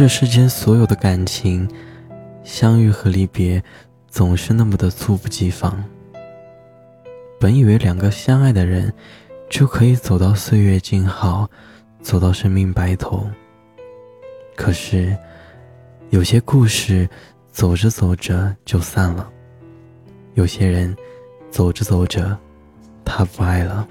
[0.00, 1.68] 这世间所有的感情，
[2.42, 3.62] 相遇和离别，
[4.08, 5.84] 总是那么的猝不及防。
[7.38, 8.90] 本以为两个相爱的人，
[9.50, 11.46] 就可以走到岁月静好，
[12.00, 13.28] 走到生命白头。
[14.56, 15.14] 可是，
[16.08, 17.06] 有些故事，
[17.52, 19.30] 走着走着就散了；
[20.32, 20.96] 有些人，
[21.50, 22.38] 走着走着，
[23.04, 23.86] 他不爱了。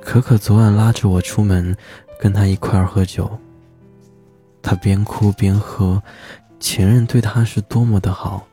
[0.00, 1.76] 可可昨晚拉着我出门，
[2.18, 3.38] 跟他一块儿喝酒。
[4.62, 6.02] 他边哭边喝，
[6.58, 8.46] 前任对他是多么的好。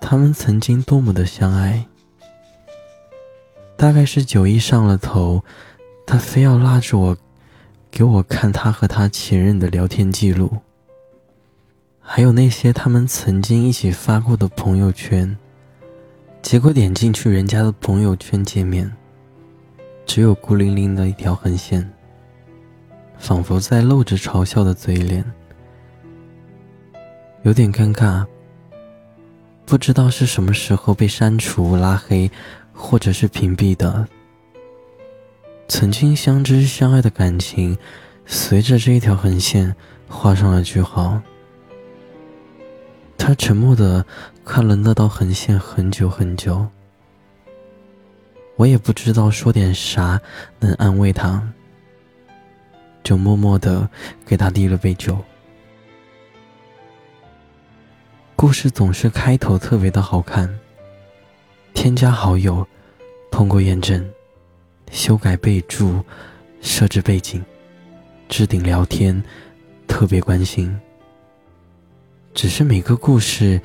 [0.00, 1.86] 他们曾经多么的相爱。
[3.76, 5.42] 大概是酒意上了头，
[6.06, 7.16] 他非要拉着我，
[7.90, 10.58] 给我看他和他前任的聊天记录，
[11.98, 15.36] 还有那些他们曾经一起发过的朋友圈。
[16.42, 18.90] 结果点进去人家的朋友圈界面。
[20.06, 21.90] 只有孤零零的一条横线，
[23.20, 25.22] 仿佛在露着嘲笑的嘴脸，
[27.42, 28.26] 有点尴尬。
[29.66, 32.28] 不知道是什么时候被删除、拉黑，
[32.72, 34.08] 或者是屏蔽的。
[35.68, 37.78] 曾经相知相爱的感情，
[38.26, 39.76] 随着这一条横线
[40.08, 41.20] 画上了句号。
[43.18, 44.04] 他沉默的
[44.44, 46.66] 看了那道横线很久很久。
[48.56, 50.20] 我也不知道说点啥
[50.58, 51.46] 能安慰他，
[53.02, 53.88] 就默默的
[54.24, 55.16] 给他递了杯酒。
[58.36, 60.58] 故事总是开头特别的好看，
[61.74, 62.66] 添加好友，
[63.30, 64.08] 通过验证，
[64.90, 66.02] 修改备注，
[66.62, 67.44] 设置背景，
[68.28, 69.22] 置顶聊天，
[69.86, 70.74] 特别关心。
[72.32, 73.60] 只是每个故事，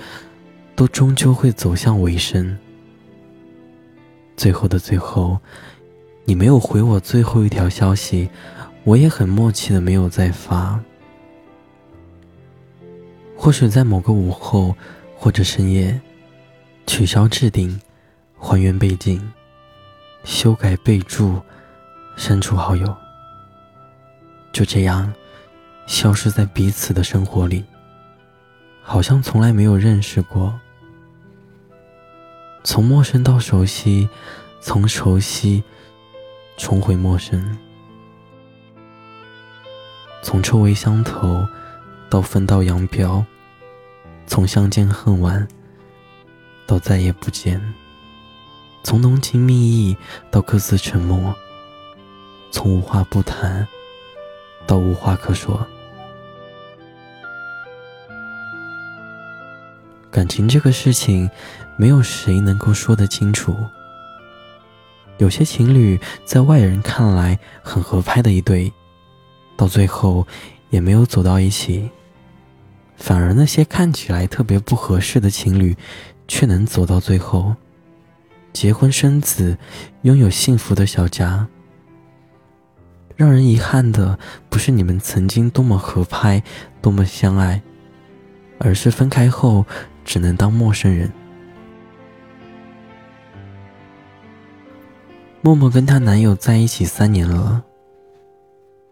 [0.75, 2.57] 都终究会走向尾声。
[4.35, 5.39] 最后的最后，
[6.25, 8.29] 你没有回我最后一条消息，
[8.85, 10.79] 我也很默契的没有再发。
[13.35, 14.75] 或许在某个午后
[15.17, 15.99] 或者深夜，
[16.85, 17.81] 取消置顶，
[18.37, 19.19] 还原背景，
[20.23, 21.41] 修改备注，
[22.15, 22.95] 删除好友，
[24.53, 25.11] 就这样
[25.87, 27.65] 消失在彼此的生活里，
[28.83, 30.57] 好像从来没有认识过。
[32.63, 34.07] 从陌生到熟悉，
[34.59, 35.63] 从熟悉
[36.55, 37.57] 重回陌生，
[40.25, 41.47] 从臭味相投
[42.09, 43.23] 到分道扬镳，
[44.25, 45.47] 从相见恨晚
[46.65, 47.61] 到再也不见，
[48.83, 49.95] 从浓情蜜意
[50.31, 51.31] 到各自沉默，
[52.49, 53.67] 从无话不谈
[54.65, 55.63] 到无话可说。
[60.09, 61.29] 感情这个事情，
[61.77, 63.55] 没有谁能够说得清楚。
[65.19, 68.73] 有些情侣在外人看来很合拍的一对，
[69.55, 70.25] 到最后
[70.69, 71.89] 也没有走到一起；
[72.97, 75.75] 反而那些看起来特别不合适的情侣，
[76.27, 77.55] 却能走到最后，
[78.53, 79.57] 结婚生子，
[80.01, 81.47] 拥有幸福的小家。
[83.15, 86.43] 让人遗憾的，不是你们曾经多么合拍，
[86.81, 87.61] 多么相爱，
[88.59, 89.65] 而是分开后。
[90.05, 91.11] 只能当陌生人。
[95.41, 97.63] 默默跟她男友在一起三年了，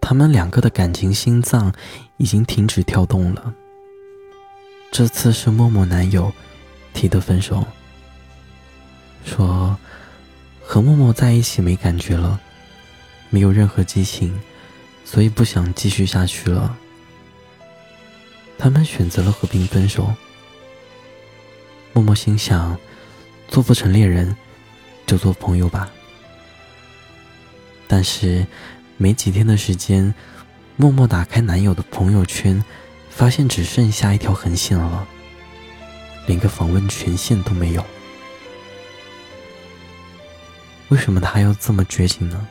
[0.06, 1.74] 他们两个的感情心脏
[2.18, 3.54] 已经停止跳动了。
[4.92, 6.32] 这次是默默男友
[6.94, 7.66] 提的分手，
[9.24, 9.78] 说
[10.62, 12.38] 和默默在一起没感觉了，
[13.30, 14.38] 没有任何激情，
[15.06, 16.78] 所以不想继续下去了。
[18.58, 20.14] 他们选择了和平分手。
[21.94, 22.78] 默默心想，
[23.48, 24.36] 做不成恋人，
[25.06, 25.90] 就做朋友吧。
[27.88, 28.46] 但是，
[28.98, 30.14] 没几天的时间，
[30.76, 32.64] 默默打开男友的朋友圈，
[33.10, 35.08] 发现只剩下一条横线了，
[36.28, 37.86] 连个访问权限都没有。
[40.90, 42.48] 为什么他要这么绝情呢？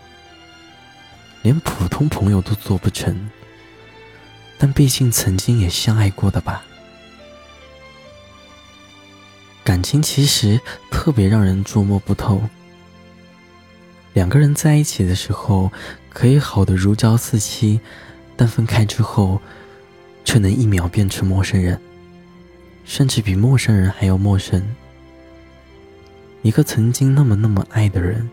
[1.43, 3.31] 连普通朋友都做不成，
[4.58, 6.64] 但毕竟曾经也相爱过的吧。
[9.64, 12.43] 感情其实特别让人捉摸不透。
[14.14, 15.73] 两个人在一起的时候
[16.11, 17.81] 可以好的如胶似漆，
[18.37, 19.41] 但分开之后，
[20.25, 21.81] 却能一秒变成陌生人，
[22.85, 24.62] 甚至比陌生人还要陌生。
[26.43, 28.29] 一个曾经那么那么爱的人，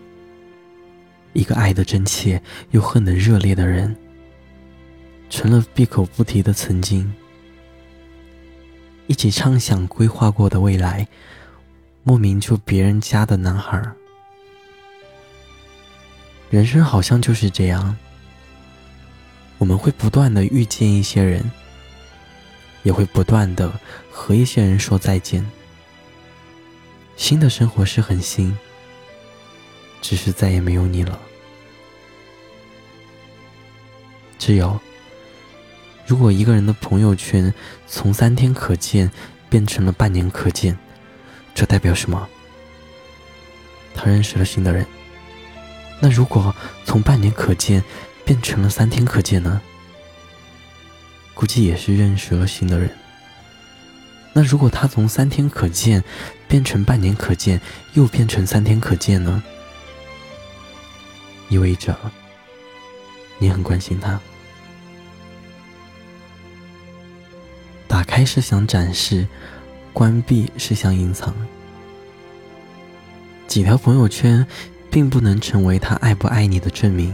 [1.34, 2.42] 一个爱的真切
[2.72, 3.96] 又恨得热烈的人，
[5.30, 7.14] 成了闭口不提的曾经。
[9.08, 11.08] 一起畅想规划过的未来，
[12.04, 13.82] 莫名就别人家的男孩。
[16.50, 17.96] 人生好像就是这样，
[19.60, 21.51] 我们会不断的遇见一些人，
[22.81, 23.72] 也会不断的
[24.12, 25.46] 和一些人说再见。
[27.16, 28.57] 新的生活是很新，
[30.01, 31.19] 只是再也没有你了。
[34.40, 34.80] 挚友，
[36.07, 37.54] 如果一个人的朋友圈
[37.86, 39.12] 从三天可见
[39.50, 40.75] 变成了半年可见，
[41.54, 42.28] 这代表什么？
[43.94, 44.84] 他认识了新的人。
[46.00, 46.56] 那如果
[46.86, 47.84] 从半年可见
[48.25, 49.62] 变成了三天可见呢？
[51.34, 52.90] 估计也是认识了新的人。
[54.34, 56.04] 那如果他从三天可见
[56.48, 57.60] 变成半年可见，
[57.94, 59.42] 又变成三天可见呢？
[61.50, 61.98] 意味着
[63.40, 64.19] 你很关心他。
[67.88, 69.28] 打开是想展示，
[69.92, 71.36] 关闭是想隐藏。
[73.48, 74.46] 几条朋友圈，
[74.89, 77.13] 并不能成为他爱不爱你的证明。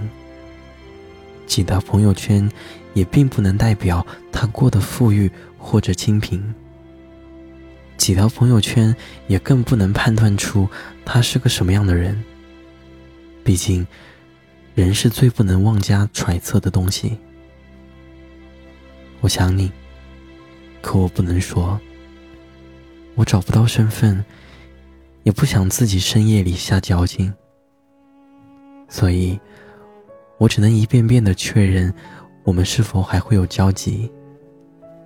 [1.45, 2.49] 几条朋友圈，
[2.93, 6.41] 也并不能代表他过得富裕或者清贫。
[7.97, 8.95] 几条朋友圈，
[9.27, 10.67] 也更不能判断出
[11.05, 12.23] 他是个什么样的人。
[13.43, 13.85] 毕竟，
[14.73, 17.17] 人是最不能妄加揣测的东西。
[19.21, 19.71] 我想你，
[20.81, 21.79] 可我不能说。
[23.15, 24.23] 我找不到身份。
[25.23, 27.33] 也不想自己深夜里下矫情，
[28.95, 29.37] 所以，
[30.37, 31.93] 我只能一遍遍的确认，
[32.45, 34.09] 我们是否还会有交集，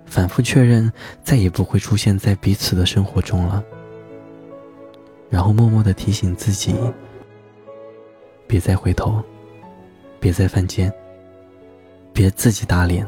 [0.06, 0.88] 反复确认，
[1.24, 3.64] 再也不会出现在彼此的生活中了。
[5.28, 6.72] 然后默默的提醒自己，
[8.46, 9.20] 别再回头，
[10.20, 10.92] 别再犯贱，
[12.12, 13.04] 别自己打脸。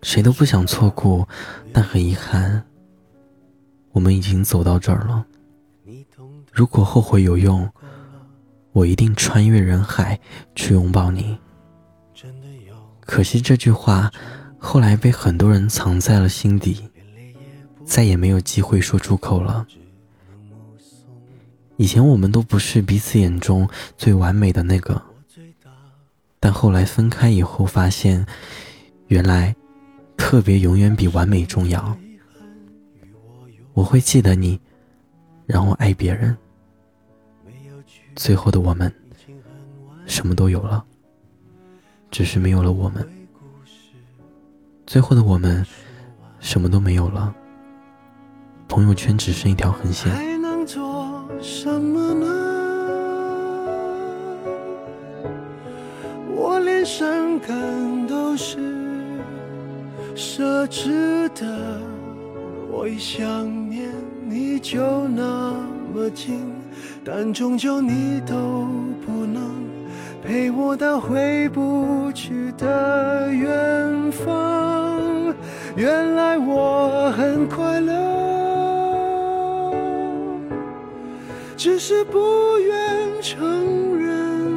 [0.00, 1.28] 谁都不想错过，
[1.74, 2.64] 但很遗憾，
[3.90, 5.26] 我们已经走到这儿了。
[6.50, 7.70] 如果后悔有用，
[8.72, 10.18] 我一定穿越人海
[10.54, 11.38] 去拥抱你。
[13.00, 14.10] 可惜这句话
[14.58, 16.88] 后来被很多人藏在了心底，
[17.84, 19.66] 再也没有机会说出口了。
[21.76, 25.02] 以前我们都不是彼此眼中最完美的那个，
[26.40, 28.24] 但后来分开以后发现，
[29.08, 29.54] 原来
[30.16, 31.96] 特别永远比完美重要。
[33.74, 34.60] 我会记得你。
[35.44, 36.34] 然后爱别人，
[38.14, 38.92] 最后的我们
[40.06, 40.84] 什么都有了，
[42.10, 43.08] 只是没有了我们。
[44.86, 45.64] 最后的我们
[46.38, 47.34] 什么都没有了，
[48.68, 50.12] 朋友圈只剩一条横线。
[50.12, 52.26] 还能做什么呢？
[56.36, 58.58] 我连伤感都是
[60.14, 61.80] 奢侈的，
[62.70, 63.90] 我一想念。
[64.24, 65.54] 你就那
[65.92, 66.40] 么近，
[67.04, 68.66] 但终究你都
[69.04, 69.52] 不能
[70.24, 75.34] 陪我到回不去的远方。
[75.76, 77.92] 原来我很快乐，
[81.56, 84.50] 只是不愿承认，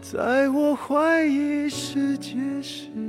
[0.00, 2.32] 在我怀疑世界
[2.62, 3.05] 时。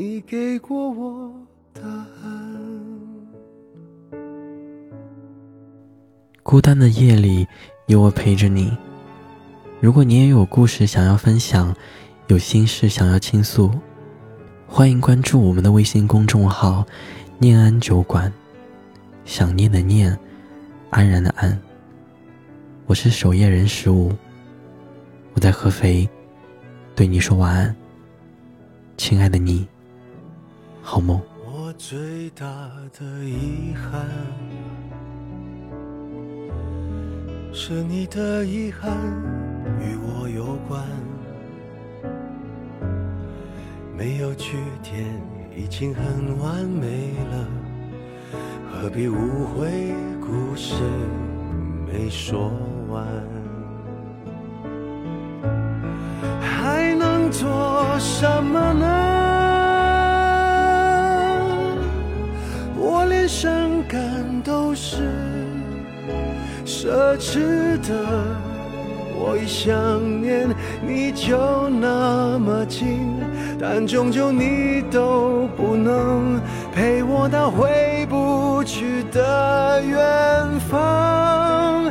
[0.00, 1.28] 你给过我
[1.72, 2.56] 答案。
[6.44, 7.44] 孤单的夜里，
[7.86, 8.78] 有我陪着你。
[9.80, 11.74] 如果你也有故事想要分享，
[12.28, 13.72] 有心事想要倾诉，
[14.68, 16.86] 欢迎关注我们的微信公众号
[17.40, 18.32] “念安酒馆”。
[19.26, 20.16] 想念的念，
[20.90, 21.60] 安然的安。
[22.86, 24.12] 我是守夜人十五，
[25.34, 26.08] 我在合肥，
[26.94, 27.74] 对你说晚安，
[28.96, 29.66] 亲爱的你。
[30.90, 31.20] 好梦。
[31.44, 32.46] 我最大
[32.98, 34.06] 的遗憾，
[37.52, 38.90] 是你的遗憾
[39.82, 40.82] 与我有关，
[43.98, 45.04] 没有句点
[45.54, 47.46] 已经很完美了，
[48.72, 49.92] 何必误会
[50.22, 50.72] 故事
[51.86, 52.50] 没说
[52.88, 53.04] 完？
[56.40, 57.46] 还能做
[57.98, 58.97] 什么呢？
[63.88, 64.96] 感都是
[66.66, 67.94] 奢侈的，
[69.16, 70.46] 我一想念
[70.86, 73.16] 你就那么近，
[73.58, 76.38] 但终究你都不能
[76.74, 81.90] 陪我到回不去的远方。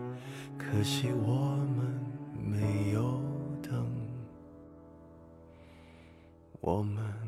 [0.71, 1.99] 可惜我们
[2.41, 3.19] 没有
[3.61, 3.85] 等，
[6.61, 7.20] 我们。